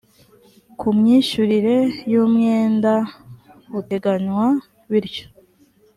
ku 0.79 0.87
myishyurire 0.97 1.75
y 2.11 2.13
umwenda 2.23 2.93
buteganywa 3.71 4.45
bityo 4.89 5.25